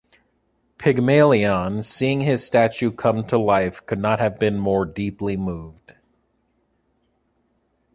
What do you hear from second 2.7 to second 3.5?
come to